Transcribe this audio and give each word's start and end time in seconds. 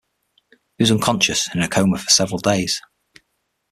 He 0.79 0.81
was 0.83 0.89
unconscious 0.91 1.45
and 1.49 1.57
in 1.57 1.63
a 1.65 1.67
coma 1.67 1.95
for 1.99 2.09
several 2.09 2.39
days. 2.39 2.81